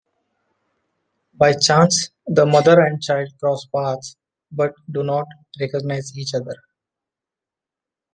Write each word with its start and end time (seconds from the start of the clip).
By 1.35 1.53
chance, 1.53 2.09
the 2.25 2.47
mother 2.47 2.81
and 2.83 2.99
child 3.03 3.29
cross 3.39 3.67
paths, 3.67 4.17
but 4.51 4.73
do 4.89 5.03
not 5.03 5.27
recognize 5.59 6.17
each 6.17 6.33
other. 6.33 6.55